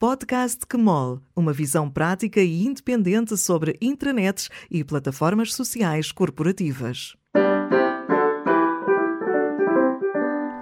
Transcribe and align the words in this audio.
Podcast 0.00 0.64
Quemol, 0.64 1.18
uma 1.34 1.52
visão 1.52 1.90
prática 1.90 2.40
e 2.40 2.64
independente 2.64 3.36
sobre 3.36 3.76
intranets 3.82 4.48
e 4.70 4.84
plataformas 4.84 5.52
sociais 5.52 6.12
corporativas. 6.12 7.16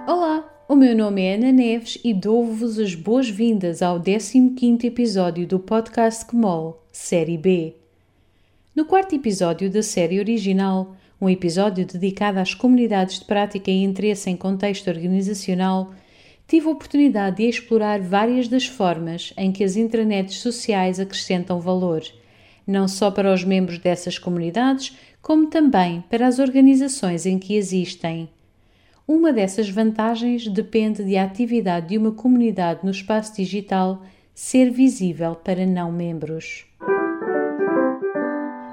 Olá, 0.07 0.43
o 0.67 0.75
meu 0.75 0.97
nome 0.97 1.21
é 1.21 1.35
Ana 1.35 1.51
Neves 1.51 1.99
e 2.03 2.15
dou-vos 2.15 2.79
as 2.79 2.95
boas-vindas 2.95 3.83
ao 3.83 4.01
15º 4.01 4.85
episódio 4.85 5.45
do 5.45 5.59
Podcast 5.59 6.25
Quemol, 6.25 6.83
Série 6.91 7.37
B. 7.37 7.75
No 8.75 8.85
quarto 8.85 9.13
episódio 9.13 9.69
da 9.69 9.83
série 9.83 10.17
original, 10.17 10.95
um 11.21 11.29
episódio 11.29 11.85
dedicado 11.85 12.39
às 12.39 12.55
comunidades 12.55 13.19
de 13.19 13.25
prática 13.25 13.69
e 13.69 13.83
interesse 13.83 14.31
em 14.31 14.35
contexto 14.35 14.87
organizacional, 14.87 15.93
tive 16.47 16.67
a 16.67 16.71
oportunidade 16.71 17.37
de 17.37 17.43
explorar 17.43 17.99
várias 17.99 18.47
das 18.47 18.65
formas 18.65 19.33
em 19.37 19.51
que 19.51 19.63
as 19.63 19.75
intranets 19.75 20.37
sociais 20.37 20.99
acrescentam 20.99 21.59
valor, 21.59 22.01
não 22.65 22.87
só 22.87 23.11
para 23.11 23.33
os 23.33 23.43
membros 23.43 23.77
dessas 23.79 24.17
comunidades, 24.17 24.97
como 25.21 25.47
também 25.47 26.01
para 26.09 26.25
as 26.25 26.39
organizações 26.39 27.25
em 27.25 27.37
que 27.37 27.55
existem. 27.55 28.29
Uma 29.05 29.33
dessas 29.33 29.69
vantagens 29.69 30.47
depende 30.47 31.03
de 31.03 31.17
a 31.17 31.23
atividade 31.23 31.89
de 31.89 31.97
uma 31.97 32.11
comunidade 32.11 32.81
no 32.83 32.91
espaço 32.91 33.35
digital 33.35 34.01
ser 34.33 34.69
visível 34.69 35.35
para 35.35 35.65
não 35.65 35.91
membros. 35.91 36.65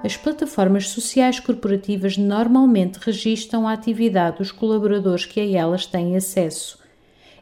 As 0.05 0.17
plataformas 0.17 0.89
sociais 0.89 1.41
corporativas 1.41 2.19
normalmente 2.19 2.99
registram 2.99 3.67
a 3.67 3.73
atividade 3.73 4.39
dos 4.39 4.53
colaboradores 4.53 5.25
que 5.25 5.41
a 5.41 5.59
elas 5.59 5.87
têm 5.87 6.15
acesso 6.15 6.84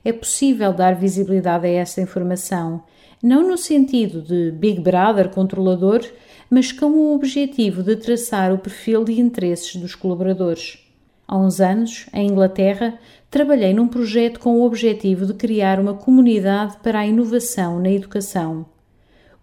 é 0.05 0.13
possível 0.13 0.73
dar 0.73 0.95
visibilidade 0.95 1.67
a 1.67 1.71
essa 1.71 2.01
informação, 2.01 2.83
não 3.23 3.49
no 3.49 3.57
sentido 3.57 4.21
de 4.21 4.51
Big 4.51 4.81
Brother 4.81 5.29
controlador, 5.29 6.05
mas 6.51 6.73
com 6.73 6.87
o 6.87 7.15
objetivo 7.15 7.83
de 7.83 7.97
traçar 7.97 8.53
o 8.53 8.59
perfil 8.59 9.05
de 9.05 9.21
interesses 9.21 9.77
dos 9.77 9.95
colaboradores. 9.95 10.79
Há 11.27 11.39
uns 11.39 11.61
anos, 11.61 12.07
em 12.13 12.29
Inglaterra, 12.29 12.99
trabalhei 13.31 13.73
num 13.73 13.89
projeto 13.89 14.39
com 14.41 14.59
o 14.59 14.65
objetivo 14.65 15.25
de 15.25 15.35
criar 15.35 15.81
uma 15.81 15.95
comunidade 15.95 16.77
para 16.83 16.99
a 16.99 17.07
inovação 17.07 17.81
na 17.81 17.91
educação. 17.91 18.67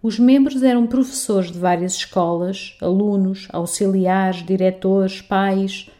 Os 0.02 0.18
membros 0.18 0.62
eram 0.62 0.86
professores 0.86 1.50
de 1.50 1.58
várias 1.58 1.94
escolas, 1.94 2.76
alunos, 2.80 3.48
auxiliares, 3.52 4.44
diretores, 4.44 5.20
pais. 5.20 5.90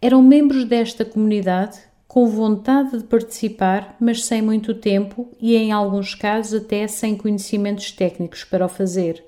Eram 0.00 0.22
membros 0.22 0.64
desta 0.64 1.04
comunidade 1.04 1.78
com 2.14 2.28
vontade 2.28 2.98
de 2.98 3.02
participar, 3.02 3.96
mas 3.98 4.24
sem 4.24 4.40
muito 4.40 4.72
tempo 4.72 5.28
e, 5.40 5.56
em 5.56 5.72
alguns 5.72 6.14
casos, 6.14 6.62
até 6.62 6.86
sem 6.86 7.16
conhecimentos 7.16 7.90
técnicos 7.90 8.44
para 8.44 8.64
o 8.64 8.68
fazer. 8.68 9.24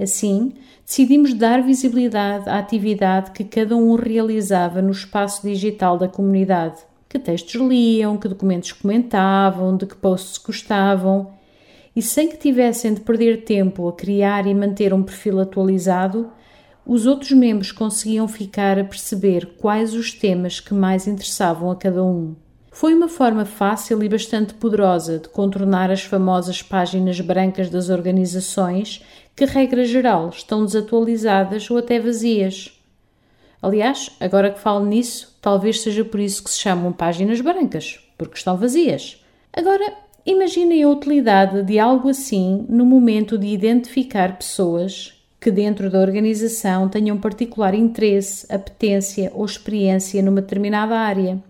Assim, 0.00 0.54
decidimos 0.86 1.34
dar 1.34 1.62
visibilidade 1.62 2.48
à 2.48 2.58
atividade 2.58 3.32
que 3.32 3.44
cada 3.44 3.76
um 3.76 3.96
realizava 3.96 4.80
no 4.80 4.92
espaço 4.92 5.46
digital 5.46 5.98
da 5.98 6.08
comunidade. 6.08 6.78
Que 7.06 7.18
textos 7.18 7.60
liam, 7.60 8.16
que 8.16 8.28
documentos 8.28 8.72
comentavam, 8.72 9.76
de 9.76 9.84
que 9.84 9.94
posts 9.94 10.38
gostavam. 10.38 11.32
E 11.94 12.00
sem 12.00 12.30
que 12.30 12.38
tivessem 12.38 12.94
de 12.94 13.02
perder 13.02 13.44
tempo 13.44 13.86
a 13.86 13.92
criar 13.92 14.46
e 14.46 14.54
manter 14.54 14.94
um 14.94 15.02
perfil 15.02 15.38
atualizado, 15.38 16.32
os 16.92 17.06
outros 17.06 17.30
membros 17.30 17.70
conseguiam 17.70 18.26
ficar 18.26 18.76
a 18.76 18.82
perceber 18.82 19.54
quais 19.58 19.94
os 19.94 20.12
temas 20.12 20.58
que 20.58 20.74
mais 20.74 21.06
interessavam 21.06 21.70
a 21.70 21.76
cada 21.76 22.02
um. 22.02 22.34
Foi 22.72 22.92
uma 22.92 23.06
forma 23.06 23.44
fácil 23.44 24.02
e 24.02 24.08
bastante 24.08 24.54
poderosa 24.54 25.20
de 25.20 25.28
contornar 25.28 25.88
as 25.88 26.02
famosas 26.02 26.62
páginas 26.62 27.20
brancas 27.20 27.70
das 27.70 27.90
organizações 27.90 29.06
que, 29.36 29.44
regra 29.44 29.84
geral, 29.84 30.30
estão 30.30 30.64
desatualizadas 30.64 31.70
ou 31.70 31.78
até 31.78 32.00
vazias. 32.00 32.76
Aliás, 33.62 34.10
agora 34.18 34.50
que 34.50 34.58
falo 34.58 34.84
nisso, 34.84 35.38
talvez 35.40 35.82
seja 35.82 36.04
por 36.04 36.18
isso 36.18 36.42
que 36.42 36.50
se 36.50 36.58
chamam 36.58 36.92
páginas 36.92 37.40
brancas, 37.40 38.00
porque 38.18 38.36
estão 38.36 38.56
vazias. 38.56 39.24
Agora, 39.52 39.94
imaginem 40.26 40.82
a 40.82 40.88
utilidade 40.88 41.62
de 41.62 41.78
algo 41.78 42.08
assim 42.08 42.66
no 42.68 42.84
momento 42.84 43.38
de 43.38 43.46
identificar 43.46 44.36
pessoas 44.36 45.19
que 45.40 45.50
dentro 45.50 45.88
da 45.90 46.00
organização 46.00 46.88
tenham 46.88 47.16
particular 47.16 47.74
interesse, 47.74 48.46
apetência 48.52 49.32
ou 49.34 49.44
experiência 49.44 50.22
numa 50.22 50.42
determinada 50.42 50.96
área. 50.96 51.42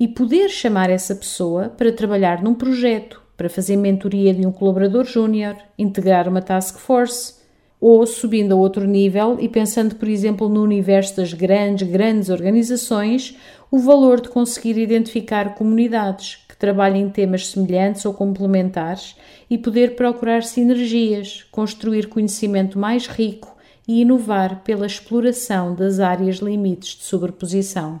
E 0.00 0.08
poder 0.08 0.48
chamar 0.48 0.90
essa 0.90 1.14
pessoa 1.14 1.68
para 1.68 1.92
trabalhar 1.92 2.42
num 2.42 2.54
projeto, 2.54 3.20
para 3.36 3.50
fazer 3.50 3.76
mentoria 3.76 4.32
de 4.32 4.46
um 4.46 4.52
colaborador 4.52 5.04
júnior, 5.04 5.56
integrar 5.76 6.28
uma 6.28 6.40
task 6.40 6.78
force 6.78 7.37
ou 7.80 8.06
subindo 8.06 8.52
a 8.52 8.56
outro 8.56 8.86
nível 8.86 9.38
e 9.40 9.48
pensando, 9.48 9.94
por 9.94 10.08
exemplo, 10.08 10.48
no 10.48 10.62
universo 10.62 11.16
das 11.16 11.32
grandes, 11.32 11.88
grandes 11.88 12.28
organizações, 12.28 13.36
o 13.70 13.78
valor 13.78 14.20
de 14.20 14.28
conseguir 14.28 14.78
identificar 14.78 15.54
comunidades 15.54 16.38
trabalhem 16.58 17.04
em 17.04 17.10
temas 17.10 17.46
semelhantes 17.46 18.04
ou 18.04 18.12
complementares 18.12 19.16
e 19.48 19.56
poder 19.56 19.94
procurar 19.94 20.42
sinergias, 20.42 21.46
construir 21.50 22.08
conhecimento 22.08 22.78
mais 22.78 23.06
rico 23.06 23.56
e 23.86 24.02
inovar 24.02 24.62
pela 24.64 24.86
exploração 24.86 25.74
das 25.74 26.00
áreas 26.00 26.36
limites 26.36 26.96
de 26.96 27.04
sobreposição. 27.04 28.00